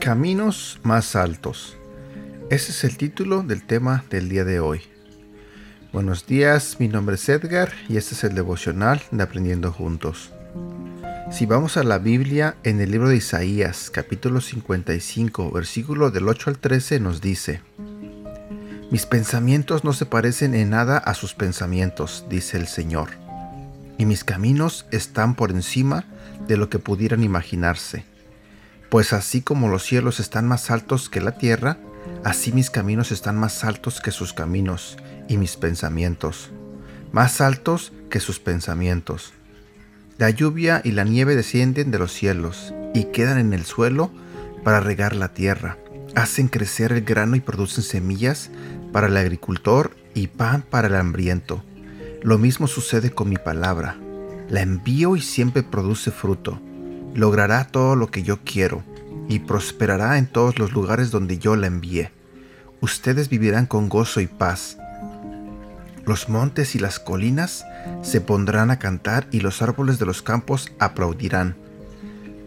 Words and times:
Caminos 0.00 0.80
más 0.84 1.14
altos. 1.16 1.76
Ese 2.48 2.70
es 2.70 2.84
el 2.84 2.96
título 2.96 3.42
del 3.42 3.66
tema 3.66 4.04
del 4.08 4.30
día 4.30 4.44
de 4.44 4.58
hoy. 4.60 4.80
Buenos 5.92 6.24
días, 6.24 6.76
mi 6.80 6.88
nombre 6.88 7.16
es 7.16 7.28
Edgar 7.28 7.70
y 7.90 7.98
este 7.98 8.14
es 8.14 8.24
el 8.24 8.34
devocional 8.34 9.02
de 9.10 9.22
Aprendiendo 9.22 9.70
Juntos. 9.70 10.32
Si 11.30 11.44
vamos 11.44 11.76
a 11.76 11.84
la 11.84 11.98
Biblia, 11.98 12.56
en 12.64 12.80
el 12.80 12.90
libro 12.90 13.10
de 13.10 13.16
Isaías, 13.16 13.90
capítulo 13.90 14.40
55, 14.40 15.52
versículo 15.52 16.10
del 16.10 16.26
8 16.26 16.50
al 16.50 16.58
13, 16.58 17.00
nos 17.00 17.20
dice, 17.20 17.60
Mis 18.90 19.04
pensamientos 19.04 19.84
no 19.84 19.92
se 19.92 20.06
parecen 20.06 20.54
en 20.54 20.70
nada 20.70 20.96
a 20.96 21.12
sus 21.12 21.34
pensamientos, 21.34 22.24
dice 22.30 22.56
el 22.56 22.66
Señor, 22.66 23.10
y 23.98 24.06
mis 24.06 24.24
caminos 24.24 24.86
están 24.90 25.34
por 25.34 25.50
encima 25.50 26.06
de 26.46 26.56
lo 26.56 26.70
que 26.70 26.78
pudieran 26.78 27.22
imaginarse. 27.22 28.04
Pues 28.88 29.12
así 29.12 29.42
como 29.42 29.68
los 29.68 29.82
cielos 29.82 30.20
están 30.20 30.48
más 30.48 30.70
altos 30.70 31.10
que 31.10 31.20
la 31.20 31.32
tierra, 31.32 31.76
así 32.24 32.52
mis 32.52 32.70
caminos 32.70 33.12
están 33.12 33.36
más 33.36 33.64
altos 33.64 34.00
que 34.00 34.12
sus 34.12 34.32
caminos, 34.32 34.96
y 35.28 35.36
mis 35.36 35.56
pensamientos, 35.56 36.50
más 37.12 37.42
altos 37.42 37.92
que 38.08 38.18
sus 38.18 38.40
pensamientos. 38.40 39.34
La 40.18 40.30
lluvia 40.30 40.80
y 40.82 40.90
la 40.90 41.04
nieve 41.04 41.36
descienden 41.36 41.92
de 41.92 41.98
los 42.00 42.12
cielos 42.12 42.74
y 42.92 43.04
quedan 43.04 43.38
en 43.38 43.52
el 43.52 43.64
suelo 43.64 44.10
para 44.64 44.80
regar 44.80 45.14
la 45.14 45.32
tierra. 45.32 45.78
Hacen 46.16 46.48
crecer 46.48 46.90
el 46.90 47.02
grano 47.02 47.36
y 47.36 47.40
producen 47.40 47.84
semillas 47.84 48.50
para 48.92 49.06
el 49.06 49.16
agricultor 49.16 49.96
y 50.14 50.26
pan 50.26 50.64
para 50.68 50.88
el 50.88 50.96
hambriento. 50.96 51.62
Lo 52.20 52.36
mismo 52.36 52.66
sucede 52.66 53.12
con 53.12 53.28
mi 53.28 53.36
palabra. 53.36 53.96
La 54.48 54.60
envío 54.60 55.14
y 55.14 55.20
siempre 55.20 55.62
produce 55.62 56.10
fruto. 56.10 56.60
Logrará 57.14 57.68
todo 57.68 57.94
lo 57.94 58.10
que 58.10 58.24
yo 58.24 58.40
quiero 58.42 58.82
y 59.28 59.38
prosperará 59.38 60.18
en 60.18 60.26
todos 60.26 60.58
los 60.58 60.72
lugares 60.72 61.12
donde 61.12 61.38
yo 61.38 61.54
la 61.54 61.68
envíe. 61.68 62.10
Ustedes 62.80 63.28
vivirán 63.28 63.66
con 63.66 63.88
gozo 63.88 64.20
y 64.20 64.26
paz 64.26 64.78
los 66.08 66.30
montes 66.30 66.74
y 66.74 66.78
las 66.78 66.98
colinas 66.98 67.66
se 68.02 68.22
pondrán 68.22 68.70
a 68.70 68.78
cantar 68.78 69.28
y 69.30 69.40
los 69.40 69.60
árboles 69.60 69.98
de 69.98 70.06
los 70.06 70.22
campos 70.22 70.72
aplaudirán. 70.78 71.54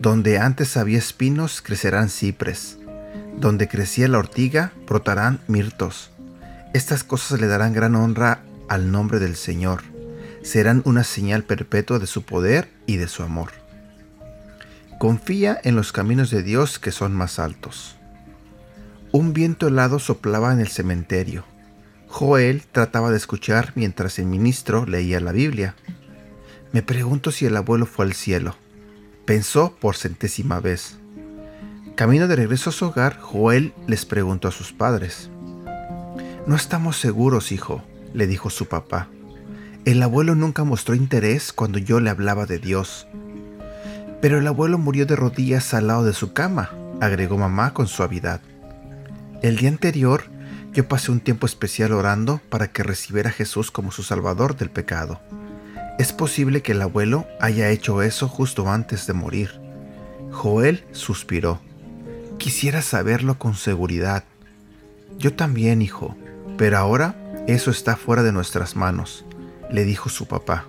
Donde 0.00 0.38
antes 0.38 0.78
había 0.78 0.98
espinos 0.98 1.60
crecerán 1.60 2.08
cipres. 2.08 2.78
Donde 3.36 3.68
crecía 3.68 4.08
la 4.08 4.18
ortiga 4.18 4.72
brotarán 4.86 5.40
mirtos. 5.46 6.10
Estas 6.72 7.04
cosas 7.04 7.38
le 7.38 7.48
darán 7.48 7.74
gran 7.74 7.94
honra 7.96 8.42
al 8.68 8.90
nombre 8.90 9.18
del 9.18 9.36
Señor. 9.36 9.82
Serán 10.42 10.80
una 10.86 11.04
señal 11.04 11.44
perpetua 11.44 11.98
de 11.98 12.06
su 12.06 12.22
poder 12.22 12.70
y 12.86 12.96
de 12.96 13.08
su 13.08 13.22
amor. 13.22 13.50
Confía 14.98 15.60
en 15.64 15.76
los 15.76 15.92
caminos 15.92 16.30
de 16.30 16.42
Dios 16.42 16.78
que 16.78 16.92
son 16.92 17.14
más 17.14 17.38
altos. 17.38 17.96
Un 19.12 19.34
viento 19.34 19.68
helado 19.68 19.98
soplaba 19.98 20.52
en 20.54 20.60
el 20.60 20.68
cementerio 20.68 21.49
Joel 22.10 22.64
trataba 22.72 23.12
de 23.12 23.16
escuchar 23.16 23.72
mientras 23.76 24.18
el 24.18 24.26
ministro 24.26 24.84
leía 24.84 25.20
la 25.20 25.30
Biblia. 25.30 25.76
Me 26.72 26.82
pregunto 26.82 27.30
si 27.30 27.46
el 27.46 27.56
abuelo 27.56 27.86
fue 27.86 28.04
al 28.04 28.14
cielo. 28.14 28.56
Pensó 29.24 29.76
por 29.80 29.96
centésima 29.96 30.58
vez. 30.58 30.98
Camino 31.94 32.26
de 32.26 32.34
regreso 32.34 32.70
a 32.70 32.72
su 32.72 32.86
hogar, 32.86 33.18
Joel 33.20 33.72
les 33.86 34.04
preguntó 34.04 34.48
a 34.48 34.52
sus 34.52 34.72
padres. 34.72 35.30
No 36.46 36.56
estamos 36.56 36.98
seguros, 36.98 37.52
hijo, 37.52 37.82
le 38.12 38.26
dijo 38.26 38.50
su 38.50 38.66
papá. 38.66 39.08
El 39.84 40.02
abuelo 40.02 40.34
nunca 40.34 40.64
mostró 40.64 40.96
interés 40.96 41.52
cuando 41.52 41.78
yo 41.78 42.00
le 42.00 42.10
hablaba 42.10 42.44
de 42.44 42.58
Dios. 42.58 43.06
Pero 44.20 44.38
el 44.38 44.46
abuelo 44.48 44.78
murió 44.78 45.06
de 45.06 45.16
rodillas 45.16 45.72
al 45.74 45.86
lado 45.86 46.04
de 46.04 46.12
su 46.12 46.32
cama, 46.32 46.70
agregó 47.00 47.38
mamá 47.38 47.72
con 47.72 47.86
suavidad. 47.86 48.40
El 49.42 49.56
día 49.56 49.68
anterior, 49.68 50.24
yo 50.72 50.86
pasé 50.86 51.10
un 51.10 51.20
tiempo 51.20 51.46
especial 51.46 51.92
orando 51.92 52.40
para 52.48 52.70
que 52.70 52.82
recibiera 52.82 53.30
a 53.30 53.32
Jesús 53.32 53.70
como 53.70 53.90
su 53.90 54.02
Salvador 54.02 54.56
del 54.56 54.70
pecado. 54.70 55.20
Es 55.98 56.12
posible 56.12 56.62
que 56.62 56.72
el 56.72 56.82
abuelo 56.82 57.26
haya 57.40 57.70
hecho 57.70 58.02
eso 58.02 58.28
justo 58.28 58.68
antes 58.70 59.06
de 59.06 59.12
morir. 59.12 59.60
Joel 60.30 60.84
suspiró. 60.92 61.60
Quisiera 62.38 62.82
saberlo 62.82 63.38
con 63.38 63.54
seguridad. 63.54 64.24
Yo 65.18 65.34
también, 65.34 65.82
hijo, 65.82 66.16
pero 66.56 66.78
ahora 66.78 67.16
eso 67.46 67.70
está 67.70 67.96
fuera 67.96 68.22
de 68.22 68.32
nuestras 68.32 68.76
manos, 68.76 69.24
le 69.70 69.84
dijo 69.84 70.08
su 70.08 70.26
papá. 70.26 70.66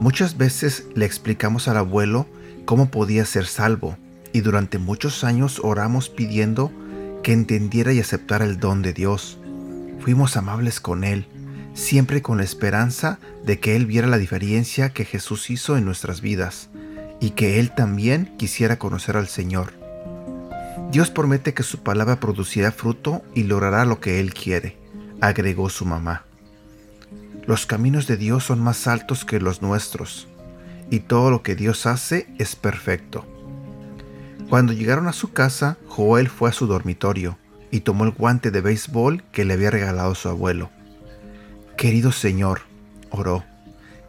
Muchas 0.00 0.36
veces 0.36 0.86
le 0.94 1.06
explicamos 1.06 1.68
al 1.68 1.76
abuelo 1.76 2.26
cómo 2.64 2.90
podía 2.90 3.24
ser 3.24 3.46
salvo, 3.46 3.96
y 4.32 4.40
durante 4.40 4.78
muchos 4.78 5.24
años 5.24 5.60
oramos 5.62 6.08
pidiendo 6.08 6.70
que 7.22 7.32
entendiera 7.32 7.92
y 7.92 8.00
aceptara 8.00 8.44
el 8.44 8.58
don 8.58 8.82
de 8.82 8.92
Dios. 8.92 9.38
Fuimos 10.00 10.36
amables 10.36 10.80
con 10.80 11.04
Él, 11.04 11.26
siempre 11.74 12.22
con 12.22 12.38
la 12.38 12.44
esperanza 12.44 13.18
de 13.44 13.60
que 13.60 13.76
Él 13.76 13.86
viera 13.86 14.06
la 14.06 14.18
diferencia 14.18 14.90
que 14.90 15.04
Jesús 15.04 15.50
hizo 15.50 15.76
en 15.76 15.84
nuestras 15.84 16.20
vidas 16.20 16.70
y 17.20 17.30
que 17.30 17.60
Él 17.60 17.74
también 17.74 18.34
quisiera 18.36 18.78
conocer 18.78 19.16
al 19.16 19.28
Señor. 19.28 19.72
Dios 20.90 21.10
promete 21.10 21.54
que 21.54 21.62
su 21.62 21.82
palabra 21.82 22.18
producirá 22.18 22.72
fruto 22.72 23.22
y 23.34 23.44
logrará 23.44 23.84
lo 23.84 24.00
que 24.00 24.20
Él 24.20 24.32
quiere, 24.32 24.76
agregó 25.20 25.68
su 25.68 25.84
mamá. 25.84 26.24
Los 27.46 27.66
caminos 27.66 28.06
de 28.06 28.16
Dios 28.16 28.44
son 28.44 28.60
más 28.60 28.86
altos 28.86 29.24
que 29.24 29.40
los 29.40 29.62
nuestros, 29.62 30.28
y 30.90 31.00
todo 31.00 31.30
lo 31.30 31.42
que 31.42 31.56
Dios 31.56 31.86
hace 31.86 32.26
es 32.38 32.56
perfecto. 32.56 33.26
Cuando 34.48 34.72
llegaron 34.72 35.08
a 35.08 35.12
su 35.12 35.32
casa, 35.32 35.76
Joel 35.88 36.30
fue 36.30 36.48
a 36.48 36.54
su 36.54 36.66
dormitorio 36.66 37.36
y 37.70 37.80
tomó 37.80 38.04
el 38.04 38.12
guante 38.12 38.50
de 38.50 38.62
béisbol 38.62 39.22
que 39.30 39.44
le 39.44 39.52
había 39.52 39.70
regalado 39.70 40.14
su 40.14 40.30
abuelo. 40.30 40.70
Querido 41.76 42.12
Señor, 42.12 42.62
oró, 43.10 43.44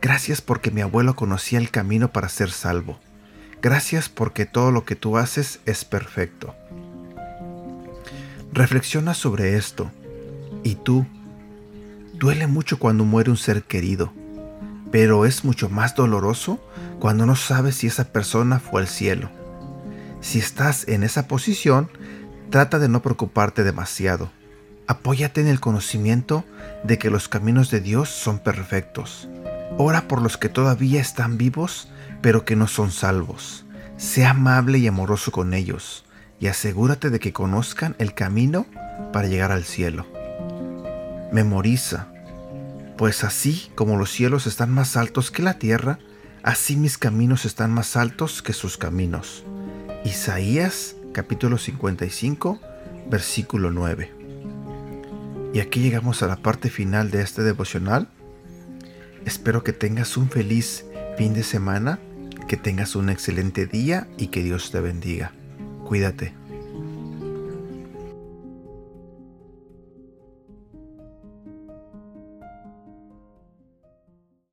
gracias 0.01 0.39
porque 0.39 0.71
mi 0.71 0.79
abuelo 0.79 1.17
conocía 1.17 1.59
el 1.59 1.71
camino 1.71 2.13
para 2.13 2.29
ser 2.29 2.51
salvo. 2.51 2.99
Gracias 3.61 4.07
porque 4.07 4.45
todo 4.45 4.71
lo 4.71 4.85
que 4.85 4.95
tú 4.95 5.17
haces 5.17 5.59
es 5.65 5.83
perfecto. 5.83 6.55
Reflexiona 8.53 9.13
sobre 9.13 9.57
esto. 9.57 9.91
¿Y 10.63 10.75
tú? 10.75 11.05
Duele 12.13 12.47
mucho 12.47 12.79
cuando 12.79 13.03
muere 13.03 13.29
un 13.29 13.37
ser 13.37 13.63
querido, 13.63 14.13
pero 14.89 15.25
es 15.25 15.43
mucho 15.43 15.69
más 15.69 15.95
doloroso 15.95 16.59
cuando 16.99 17.25
no 17.25 17.35
sabes 17.35 17.75
si 17.75 17.87
esa 17.87 18.05
persona 18.05 18.59
fue 18.59 18.81
al 18.81 18.87
cielo. 18.87 19.38
Si 20.21 20.39
estás 20.39 20.87
en 20.87 21.03
esa 21.03 21.27
posición, 21.27 21.89
trata 22.49 22.79
de 22.79 22.89
no 22.89 23.01
preocuparte 23.01 23.63
demasiado. 23.63 24.31
Apóyate 24.87 25.41
en 25.41 25.47
el 25.47 25.59
conocimiento 25.59 26.45
de 26.83 26.97
que 26.97 27.09
los 27.09 27.29
caminos 27.29 27.71
de 27.71 27.79
Dios 27.79 28.09
son 28.09 28.39
perfectos. 28.39 29.29
Ora 29.77 30.07
por 30.07 30.21
los 30.21 30.37
que 30.37 30.49
todavía 30.49 30.99
están 30.99 31.37
vivos, 31.37 31.87
pero 32.21 32.43
que 32.43 32.55
no 32.55 32.67
son 32.67 32.91
salvos. 32.91 33.65
Sea 33.97 34.31
amable 34.31 34.77
y 34.79 34.87
amoroso 34.87 35.31
con 35.31 35.53
ellos, 35.53 36.05
y 36.39 36.47
asegúrate 36.47 37.09
de 37.09 37.19
que 37.19 37.33
conozcan 37.33 37.95
el 37.99 38.13
camino 38.13 38.65
para 39.13 39.27
llegar 39.27 39.51
al 39.51 39.63
cielo. 39.63 40.05
Memoriza, 41.31 42.07
pues 42.97 43.23
así 43.23 43.71
como 43.75 43.95
los 43.95 44.09
cielos 44.11 44.47
están 44.47 44.71
más 44.71 44.97
altos 44.97 45.31
que 45.31 45.43
la 45.43 45.59
tierra, 45.59 45.99
así 46.43 46.75
mis 46.75 46.97
caminos 46.97 47.45
están 47.45 47.71
más 47.71 47.95
altos 47.95 48.41
que 48.41 48.53
sus 48.53 48.77
caminos. 48.77 49.45
Isaías 50.05 50.95
capítulo 51.11 51.57
55, 51.57 52.59
versículo 53.09 53.69
9. 53.69 54.13
Y 55.53 55.59
aquí 55.59 55.81
llegamos 55.81 56.23
a 56.23 56.27
la 56.27 56.37
parte 56.37 56.69
final 56.69 57.11
de 57.11 57.21
este 57.21 57.43
devocional. 57.43 58.07
Espero 59.25 59.63
que 59.63 59.73
tengas 59.73 60.15
un 60.15 60.29
feliz 60.29 60.85
fin 61.17 61.33
de 61.33 61.43
semana, 61.43 61.99
que 62.47 62.55
tengas 62.55 62.95
un 62.95 63.09
excelente 63.09 63.65
día 63.65 64.07
y 64.17 64.27
que 64.27 64.41
Dios 64.41 64.71
te 64.71 64.79
bendiga. 64.79 65.33
Cuídate. 65.85 66.38